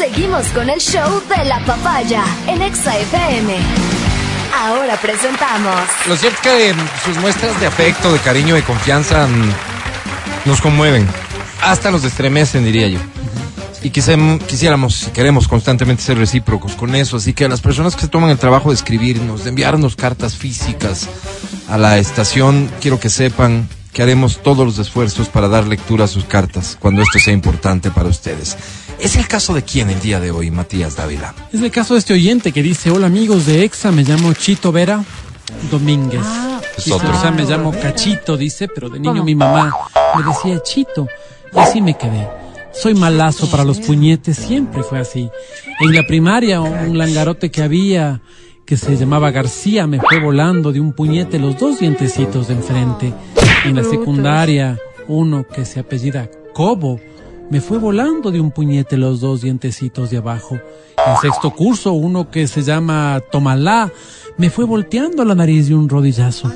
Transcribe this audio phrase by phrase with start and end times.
[0.00, 3.54] Seguimos con el show de la papaya en Exa FM.
[4.56, 5.74] Ahora presentamos.
[6.08, 11.06] Lo cierto es que sus muestras de afecto, de cariño, de confianza mm, nos conmueven.
[11.62, 12.98] Hasta nos estremecen, diría yo.
[13.82, 17.18] Y quisiéramos, si queremos constantemente ser recíprocos con eso.
[17.18, 20.34] Así que a las personas que se toman el trabajo de escribirnos, de enviarnos cartas
[20.34, 21.10] físicas
[21.68, 26.08] a la estación, quiero que sepan que haremos todos los esfuerzos para dar lectura a
[26.08, 28.56] sus cartas cuando esto sea importante para ustedes.
[29.02, 31.34] ¿Es el caso de quién el día de hoy, Matías Dávila?
[31.52, 34.72] Es el caso de este oyente que dice, hola amigos de EXA, me llamo Chito
[34.72, 35.02] Vera
[35.70, 36.20] Domínguez.
[36.22, 36.80] Ah, O
[37.18, 39.74] sea, me llamo Cachito, dice, pero de niño mi mamá
[40.16, 41.08] me decía Chito.
[41.54, 42.28] Y así me quedé.
[42.72, 45.30] Soy malazo para los puñetes, siempre fue así.
[45.80, 48.20] En la primaria, un langarote que había
[48.66, 53.14] que se llamaba García me fue volando de un puñete los dos dientecitos de enfrente.
[53.64, 57.00] En la secundaria, uno que se apellida Cobo
[57.50, 60.58] me fue volando de un puñete los dos dientecitos de abajo.
[61.06, 63.90] En sexto curso, uno que se llama Tomalá
[64.38, 66.50] me fue volteando la nariz de un rodillazo.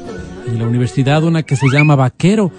[0.46, 2.50] En la universidad, una que se llama Vaquero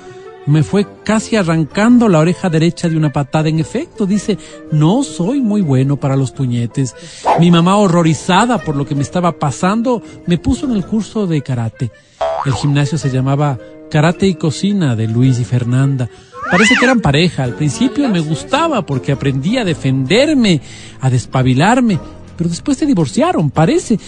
[0.47, 3.49] me fue casi arrancando la oreja derecha de una patada.
[3.49, 4.38] En efecto, dice,
[4.71, 6.95] no soy muy bueno para los puñetes.
[7.39, 11.41] Mi mamá, horrorizada por lo que me estaba pasando, me puso en el curso de
[11.41, 11.91] karate.
[12.45, 13.57] El gimnasio se llamaba
[13.89, 16.09] Karate y Cocina de Luis y Fernanda.
[16.51, 17.43] Parece que eran pareja.
[17.43, 20.61] Al principio me gustaba porque aprendí a defenderme,
[21.01, 21.99] a despabilarme,
[22.38, 23.99] pero después se divorciaron, parece.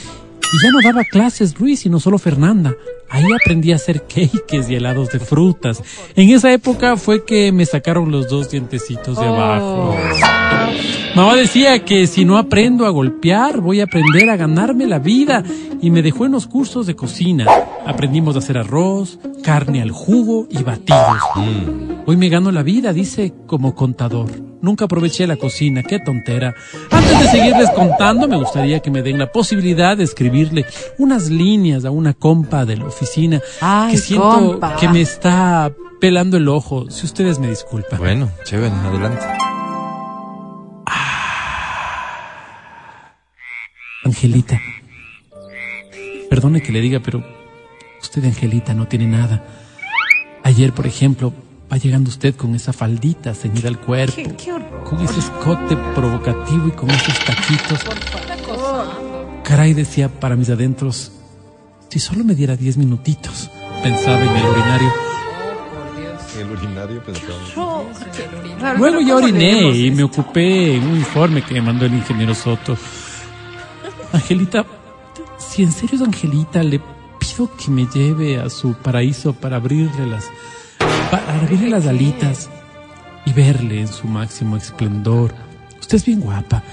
[0.53, 2.73] Y ya no daba clases Luis, sino solo Fernanda.
[3.09, 5.81] Ahí aprendí a hacer cakes y helados de frutas.
[6.16, 9.93] En esa época fue que me sacaron los dos dientecitos de abajo.
[9.93, 11.15] Oh.
[11.15, 15.43] Mamá decía que si no aprendo a golpear, voy a aprender a ganarme la vida.
[15.81, 17.45] Y me dejó en los cursos de cocina.
[17.85, 21.17] Aprendimos a hacer arroz, carne al jugo y batidos.
[21.35, 22.03] Mm.
[22.05, 24.46] Hoy me gano la vida, dice, como contador.
[24.61, 26.55] Nunca aproveché la cocina, qué tontera.
[26.89, 30.66] Antes de seguirles contando, me gustaría que me den la posibilidad de escribirle
[30.97, 33.42] unas líneas a una compa de la oficina
[33.92, 37.99] que siento que me está pelando el ojo, si ustedes me disculpan.
[37.99, 39.26] Bueno, chévere, adelante.
[44.04, 44.60] Angelita,
[46.30, 47.23] perdone que le diga, pero
[48.02, 49.43] usted, Angelita, no tiene nada.
[50.43, 51.33] Ayer, por ejemplo,
[51.72, 54.16] va llegando usted con esa faldita ceñida al cuerpo,
[54.83, 57.80] con ese escote provocativo y con esos taquitos.
[59.44, 61.11] Caray, decía para mis adentros,
[61.89, 63.50] si solo me diera diez minutitos,
[63.83, 64.94] pensaba en el urinario.
[66.38, 67.02] El urinario
[68.78, 72.78] Luego ya oriné y me ocupé en un informe que me mandó el ingeniero Soto.
[74.14, 74.66] Angelita,
[75.38, 76.80] si en serio es Angelita, le
[77.20, 80.26] pido que me lleve a su paraíso para abrirle las
[81.37, 82.49] abrirle las alitas
[83.25, 85.33] y verle en su máximo esplendor.
[85.80, 86.64] Usted es bien guapa.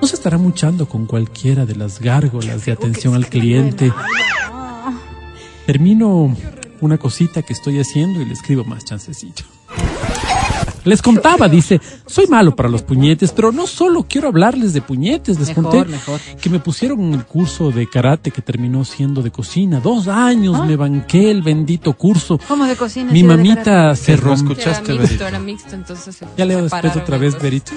[0.00, 3.92] No se estará muchando con cualquiera de las gárgolas de atención al cliente.
[5.66, 6.34] Termino
[6.80, 9.44] una cosita que estoy haciendo y le escribo más chancecito.
[10.88, 15.38] Les contaba, dice, soy malo para los puñetes, pero no solo quiero hablarles de puñetes,
[15.38, 15.84] les conté
[16.40, 19.80] que me pusieron en el curso de karate que terminó siendo de cocina.
[19.80, 20.64] Dos años ¿Ah?
[20.64, 22.40] me banqué el bendito curso.
[22.48, 23.12] ¿Cómo de cocina?
[23.12, 24.52] Mi mamita se rompió.
[24.52, 27.72] escuchaste, era mixto, era mixto, entonces Ya leo después otra vez, Verito.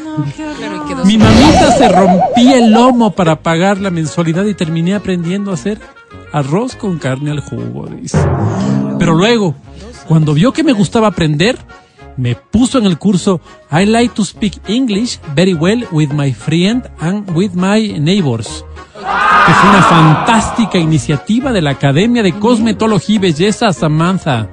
[1.03, 5.81] Mi mamita se rompía el lomo para pagar la mensualidad y terminé aprendiendo a hacer
[6.31, 8.17] arroz con carne al jugo, dice.
[8.97, 9.53] Pero luego,
[10.07, 11.57] cuando vio que me gustaba aprender,
[12.21, 16.87] me puso en el curso I like to speak English very well with my friend
[16.99, 18.63] and with my neighbors.
[18.93, 24.49] Que fue una fantástica iniciativa de la Academia de Cosmetología y Belleza Samantha.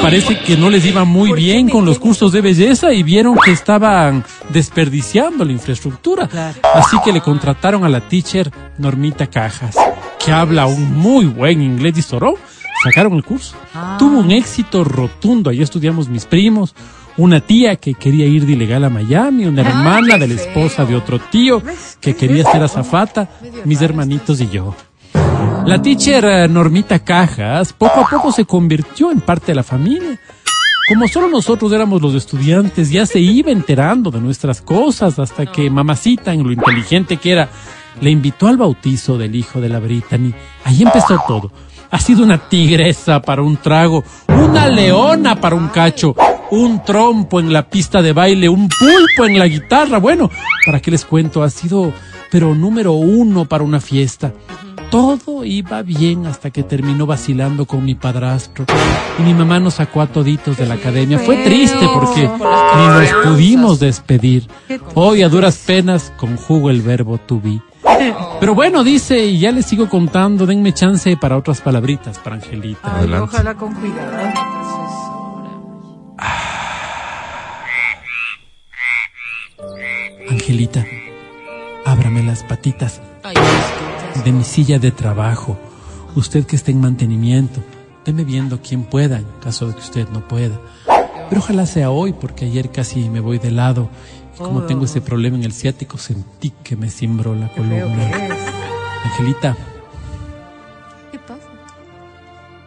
[0.00, 3.52] Parece que no les iba muy bien con los cursos de belleza y vieron que
[3.52, 6.26] estaban desperdiciando la infraestructura.
[6.74, 9.76] Así que le contrataron a la teacher Normita Cajas,
[10.18, 12.36] que habla un muy buen inglés y soró
[12.82, 13.56] sacaron el curso.
[13.74, 13.96] Ah.
[13.98, 15.50] Tuvo un éxito rotundo.
[15.50, 16.74] Ahí estudiamos mis primos,
[17.16, 20.96] una tía que quería ir de ilegal a Miami, una hermana de la esposa de
[20.96, 21.62] otro tío
[22.00, 23.28] que quería ser azafata,
[23.64, 24.74] mis hermanitos y yo.
[25.66, 30.18] La teacher eh, Normita Cajas poco a poco se convirtió en parte de la familia.
[30.88, 35.70] Como solo nosotros éramos los estudiantes, ya se iba enterando de nuestras cosas hasta que
[35.70, 37.48] mamacita, en lo inteligente que era,
[38.00, 40.32] le invitó al bautizo del hijo de la Brittany.
[40.64, 41.52] Ahí empezó todo
[41.90, 46.14] ha sido una tigresa para un trago, una leona para un cacho,
[46.50, 49.98] un trompo en la pista de baile, un pulpo en la guitarra.
[49.98, 50.30] Bueno,
[50.64, 51.42] ¿para qué les cuento?
[51.42, 51.92] Ha sido,
[52.30, 54.32] pero número uno para una fiesta.
[54.90, 58.64] todo iba bien hasta que terminó vacilando con mi padrastro.
[59.18, 61.18] Y mi mamá nos sacó a toditos de la academia.
[61.18, 64.48] Fue triste porque ni nos pudimos despedir.
[64.94, 67.60] Hoy a duras penas conjugo el verbo to be.
[68.40, 73.00] Pero bueno, dice, y ya les sigo contando, denme chance para otras palabritas para Angelita.
[73.00, 74.10] Ay, ojalá con cuidado.
[80.30, 80.86] Angelita,
[81.84, 83.00] ábrame las patitas
[84.24, 85.58] de mi silla de trabajo.
[86.14, 87.60] Usted que está en mantenimiento,
[88.04, 90.60] deme viendo quién pueda en caso de que usted no pueda.
[91.28, 93.88] Pero ojalá sea hoy, porque ayer casi me voy de lado.
[94.48, 98.10] Como tengo ese problema en el ciático, sentí que me cimbró la columna.
[99.04, 99.56] Angelita,
[101.12, 101.40] ¿Qué pasa?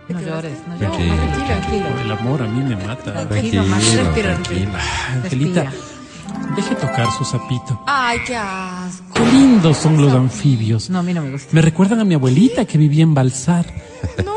[0.09, 0.79] No llores, no llores.
[0.79, 2.01] Tranquilo, Tranquilo, tranquilo.
[2.01, 3.27] el amor a mí me mata.
[3.27, 4.71] Tranquilo, más Tranquilo, tranquilo.
[5.23, 5.71] Angelita,
[6.55, 7.81] deje tocar su sapito.
[7.87, 9.13] Ay, qué asco.
[9.13, 10.89] Qué lindos son los anfibios.
[10.89, 11.49] No, a mí no me gusta.
[11.51, 13.65] Me recuerdan a mi abuelita que vivía en Balsar.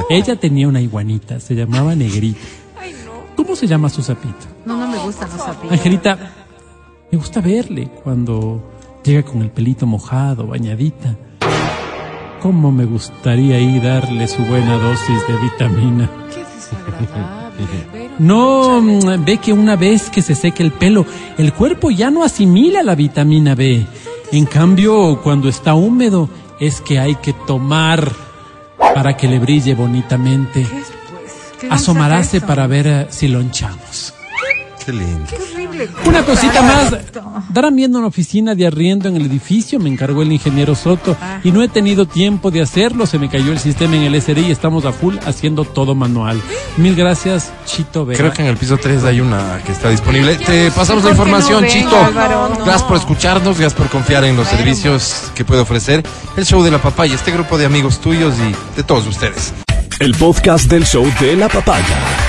[0.08, 2.38] Ella tenía una iguanita, se llamaba Negrita.
[2.80, 3.12] Ay, no.
[3.36, 4.46] ¿Cómo se llama su sapito?
[4.64, 5.72] No, no me gustan los sapillos.
[5.72, 6.18] Angelita,
[7.10, 8.62] me gusta verle cuando
[9.04, 11.16] llega con el pelito mojado, bañadita.
[12.42, 16.10] ¿Cómo me gustaría ir darle su buena dosis de vitamina?
[16.32, 17.46] Qué desagradable.
[17.92, 21.06] Pero No, mm, ve que una vez que se seque el pelo,
[21.38, 23.86] el cuerpo ya no asimila la vitamina B.
[24.32, 26.28] En cambio, cuando está húmedo,
[26.60, 28.12] es que hay que tomar
[28.78, 30.66] para que le brille bonitamente.
[31.60, 32.46] ¿Qué Asomarase eso?
[32.46, 34.12] para ver eh, si lonchamos.
[34.84, 35.30] Qué lindo.
[36.04, 36.94] Una cosita más.
[37.50, 41.50] Darán viendo una oficina de arriendo en el edificio, me encargó el ingeniero Soto y
[41.50, 44.50] no he tenido tiempo de hacerlo, se me cayó el sistema en el SRI y
[44.50, 46.40] estamos a full haciendo todo manual.
[46.76, 48.18] Mil gracias, Chito Vera.
[48.18, 50.36] Creo que en el piso 3 hay una que está disponible.
[50.36, 51.96] Te pasamos la ¿Por qué no información, Chito.
[51.96, 52.48] Álvaro?
[52.50, 52.64] No.
[52.64, 56.02] Gracias por escucharnos, gracias por confiar en los servicios que puede ofrecer
[56.36, 59.52] el show de la papaya, este grupo de amigos tuyos y de todos ustedes.
[59.98, 62.25] El podcast del show de la papaya.